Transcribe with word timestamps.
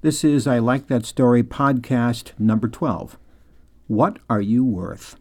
This 0.00 0.22
is 0.22 0.46
I 0.46 0.60
Like 0.60 0.86
That 0.86 1.04
Story 1.04 1.42
podcast 1.42 2.30
number 2.38 2.68
12. 2.68 3.18
What 3.88 4.20
Are 4.30 4.40
You 4.40 4.64
Worth? 4.64 5.16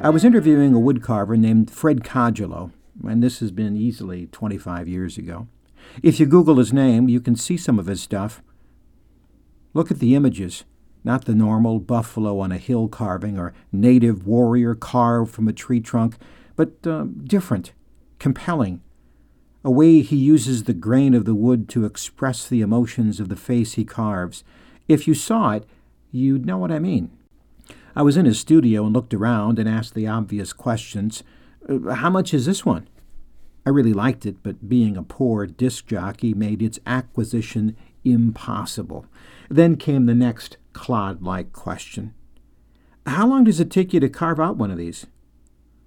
I 0.00 0.10
was 0.10 0.24
interviewing 0.24 0.76
a 0.76 0.78
woodcarver 0.78 1.36
named 1.36 1.72
Fred 1.72 2.04
Cogelow, 2.04 2.70
and 3.02 3.20
this 3.20 3.40
has 3.40 3.50
been 3.50 3.76
easily 3.76 4.28
25 4.28 4.86
years 4.86 5.18
ago. 5.18 5.48
If 6.04 6.20
you 6.20 6.26
Google 6.26 6.58
his 6.58 6.72
name, 6.72 7.08
you 7.08 7.20
can 7.20 7.34
see 7.34 7.56
some 7.56 7.80
of 7.80 7.86
his 7.86 8.00
stuff. 8.00 8.44
Look 9.74 9.90
at 9.90 9.98
the 9.98 10.14
images, 10.14 10.64
not 11.04 11.24
the 11.24 11.34
normal 11.34 11.80
buffalo 11.80 12.38
on 12.40 12.52
a 12.52 12.58
hill 12.58 12.88
carving 12.88 13.38
or 13.38 13.54
native 13.72 14.26
warrior 14.26 14.74
carved 14.74 15.32
from 15.32 15.48
a 15.48 15.52
tree 15.52 15.80
trunk, 15.80 16.16
but 16.56 16.86
uh, 16.86 17.06
different, 17.24 17.72
compelling. 18.18 18.82
A 19.64 19.70
way 19.70 20.02
he 20.02 20.16
uses 20.16 20.64
the 20.64 20.74
grain 20.74 21.14
of 21.14 21.24
the 21.24 21.34
wood 21.34 21.68
to 21.70 21.84
express 21.84 22.48
the 22.48 22.60
emotions 22.60 23.20
of 23.20 23.28
the 23.28 23.36
face 23.36 23.74
he 23.74 23.84
carves. 23.84 24.44
If 24.88 25.06
you 25.06 25.14
saw 25.14 25.52
it, 25.52 25.64
you'd 26.10 26.44
know 26.44 26.58
what 26.58 26.72
I 26.72 26.78
mean. 26.78 27.10
I 27.94 28.02
was 28.02 28.16
in 28.16 28.26
his 28.26 28.40
studio 28.40 28.84
and 28.84 28.94
looked 28.94 29.14
around 29.14 29.58
and 29.58 29.68
asked 29.68 29.94
the 29.94 30.08
obvious 30.08 30.52
questions. 30.52 31.22
Uh, 31.68 31.94
how 31.94 32.10
much 32.10 32.34
is 32.34 32.46
this 32.46 32.64
one? 32.64 32.88
I 33.64 33.70
really 33.70 33.92
liked 33.92 34.26
it, 34.26 34.42
but 34.42 34.68
being 34.68 34.96
a 34.96 35.02
poor 35.02 35.46
disc 35.46 35.86
jockey 35.86 36.34
made 36.34 36.62
its 36.62 36.80
acquisition 36.86 37.76
impossible. 38.04 39.06
Then 39.48 39.76
came 39.76 40.06
the 40.06 40.14
next 40.14 40.56
clod 40.72 41.22
like 41.22 41.52
question 41.52 42.14
How 43.06 43.26
long 43.26 43.44
does 43.44 43.60
it 43.60 43.70
take 43.70 43.92
you 43.92 44.00
to 44.00 44.08
carve 44.08 44.40
out 44.40 44.56
one 44.56 44.70
of 44.70 44.78
these? 44.78 45.06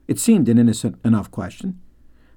It 0.07 0.19
seemed 0.19 0.47
an 0.49 0.59
innocent 0.59 0.99
enough 1.03 1.31
question. 1.31 1.79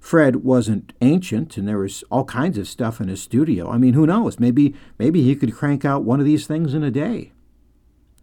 Fred 0.00 0.36
wasn't 0.36 0.92
ancient, 1.00 1.56
and 1.56 1.66
there 1.66 1.78
was 1.78 2.04
all 2.10 2.24
kinds 2.24 2.56
of 2.56 2.68
stuff 2.68 3.00
in 3.00 3.08
his 3.08 3.20
studio. 3.20 3.68
I 3.70 3.78
mean, 3.78 3.94
who 3.94 4.06
knows? 4.06 4.38
Maybe 4.38 4.74
maybe 4.98 5.22
he 5.22 5.34
could 5.34 5.54
crank 5.54 5.84
out 5.84 6.04
one 6.04 6.20
of 6.20 6.26
these 6.26 6.46
things 6.46 6.72
in 6.72 6.82
a 6.82 6.90
day. 6.90 7.32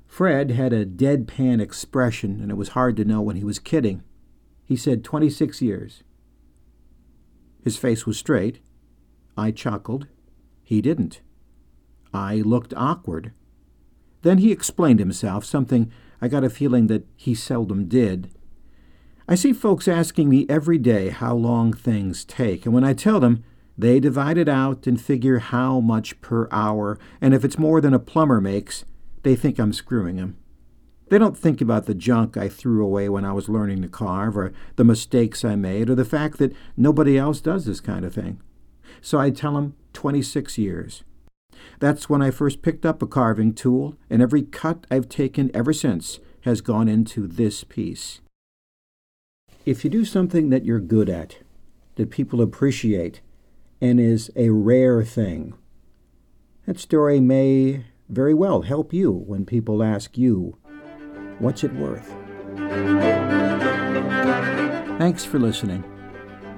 Fred 0.07 0.51
had 0.51 0.71
a 0.71 0.85
deadpan 0.85 1.61
expression, 1.61 2.39
and 2.41 2.49
it 2.49 2.55
was 2.55 2.69
hard 2.69 2.95
to 2.97 3.05
know 3.05 3.21
when 3.21 3.35
he 3.35 3.43
was 3.43 3.59
kidding. 3.59 4.01
He 4.63 4.75
said 4.75 5.03
26 5.03 5.61
years. 5.61 6.03
His 7.63 7.77
face 7.77 8.05
was 8.05 8.17
straight. 8.17 8.59
I 9.37 9.51
chuckled. 9.51 10.07
He 10.63 10.81
didn't. 10.81 11.21
I 12.15 12.35
looked 12.37 12.73
awkward. 12.75 13.31
Then 14.21 14.39
he 14.39 14.51
explained 14.51 14.99
himself, 14.99 15.45
something 15.45 15.91
I 16.21 16.27
got 16.27 16.43
a 16.43 16.49
feeling 16.49 16.87
that 16.87 17.05
he 17.15 17.35
seldom 17.35 17.87
did. 17.87 18.31
I 19.27 19.35
see 19.35 19.53
folks 19.53 19.87
asking 19.87 20.29
me 20.29 20.45
every 20.49 20.77
day 20.77 21.09
how 21.09 21.35
long 21.35 21.73
things 21.73 22.25
take, 22.25 22.65
and 22.65 22.73
when 22.73 22.83
I 22.83 22.93
tell 22.93 23.19
them, 23.19 23.43
they 23.77 23.99
divide 23.99 24.37
it 24.37 24.47
out 24.47 24.87
and 24.87 25.01
figure 25.01 25.39
how 25.39 25.79
much 25.79 26.19
per 26.21 26.47
hour, 26.51 26.97
and 27.19 27.33
if 27.33 27.43
it's 27.43 27.57
more 27.57 27.81
than 27.81 27.93
a 27.93 27.99
plumber 27.99 28.39
makes, 28.39 28.85
they 29.23 29.35
think 29.35 29.59
I'm 29.59 29.73
screwing 29.73 30.15
them. 30.15 30.37
They 31.09 31.17
don't 31.17 31.37
think 31.37 31.61
about 31.61 31.85
the 31.85 31.93
junk 31.93 32.37
I 32.37 32.49
threw 32.49 32.83
away 32.83 33.09
when 33.09 33.25
I 33.25 33.33
was 33.33 33.49
learning 33.49 33.81
to 33.81 33.87
carve, 33.87 34.37
or 34.37 34.53
the 34.75 34.83
mistakes 34.83 35.43
I 35.43 35.55
made, 35.55 35.89
or 35.89 35.95
the 35.95 36.05
fact 36.05 36.37
that 36.37 36.55
nobody 36.77 37.17
else 37.17 37.41
does 37.41 37.65
this 37.65 37.79
kind 37.79 38.05
of 38.05 38.13
thing. 38.13 38.41
So 39.01 39.19
I 39.19 39.29
tell 39.29 39.53
them 39.53 39.75
26 39.93 40.57
years. 40.57 41.03
That's 41.79 42.09
when 42.09 42.21
I 42.21 42.31
first 42.31 42.61
picked 42.61 42.85
up 42.85 43.01
a 43.01 43.07
carving 43.07 43.53
tool, 43.53 43.97
and 44.09 44.21
every 44.21 44.43
cut 44.43 44.85
I've 44.89 45.09
taken 45.09 45.51
ever 45.53 45.73
since 45.73 46.19
has 46.41 46.61
gone 46.61 46.87
into 46.87 47.27
this 47.27 47.63
piece. 47.63 48.21
If 49.65 49.83
you 49.83 49.89
do 49.89 50.05
something 50.05 50.49
that 50.49 50.65
you're 50.65 50.79
good 50.79 51.09
at, 51.09 51.39
that 51.95 52.11
people 52.11 52.41
appreciate, 52.41 53.21
and 53.81 53.99
is 53.99 54.31
a 54.35 54.49
rare 54.49 55.03
thing, 55.03 55.55
that 56.65 56.79
story 56.79 57.19
may 57.19 57.85
very 58.09 58.33
well 58.33 58.61
help 58.61 58.93
you 58.93 59.11
when 59.11 59.45
people 59.45 59.83
ask 59.83 60.17
you, 60.17 60.57
What's 61.39 61.65
it 61.65 61.73
worth? 61.73 62.15
Thanks 64.97 65.25
for 65.25 65.37
listening. 65.37 65.83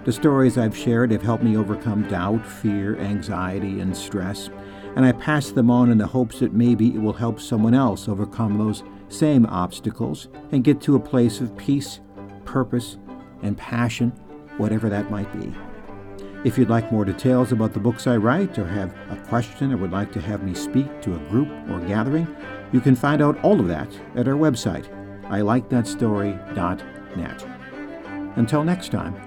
The 0.07 0.13
stories 0.13 0.57
I've 0.57 0.77
shared 0.77 1.11
have 1.11 1.21
helped 1.21 1.43
me 1.43 1.57
overcome 1.57 2.07
doubt, 2.07 2.45
fear, 2.45 2.97
anxiety, 2.97 3.81
and 3.81 3.93
stress, 3.93 4.49
and 4.95 5.05
I 5.05 5.11
pass 5.11 5.51
them 5.51 5.69
on 5.69 5.91
in 5.91 5.97
the 5.97 6.07
hopes 6.07 6.39
that 6.39 6.53
maybe 6.53 6.95
it 6.95 7.01
will 7.01 7.11
help 7.11 7.41
someone 7.41 7.73
else 7.73 8.07
overcome 8.07 8.57
those 8.57 8.85
same 9.09 9.45
obstacles 9.47 10.29
and 10.53 10.63
get 10.63 10.79
to 10.79 10.95
a 10.95 10.99
place 10.99 11.41
of 11.41 11.57
peace, 11.57 11.99
purpose, 12.45 12.95
and 13.41 13.57
passion, 13.57 14.11
whatever 14.55 14.87
that 14.87 15.11
might 15.11 15.29
be. 15.37 15.53
If 16.45 16.57
you'd 16.57 16.69
like 16.69 16.89
more 16.89 17.03
details 17.03 17.51
about 17.51 17.73
the 17.73 17.81
books 17.81 18.07
I 18.07 18.15
write, 18.15 18.57
or 18.57 18.65
have 18.65 18.95
a 19.09 19.17
question, 19.27 19.73
or 19.73 19.77
would 19.77 19.91
like 19.91 20.13
to 20.13 20.21
have 20.21 20.41
me 20.41 20.53
speak 20.53 21.01
to 21.01 21.15
a 21.15 21.29
group 21.29 21.49
or 21.69 21.81
gathering, 21.81 22.33
you 22.71 22.79
can 22.79 22.95
find 22.95 23.21
out 23.21 23.43
all 23.43 23.59
of 23.59 23.67
that 23.67 23.89
at 24.15 24.29
our 24.29 24.35
website, 24.35 24.85
ilikethatstory.net. 25.25 27.45
Until 28.37 28.63
next 28.63 28.89
time, 28.89 29.26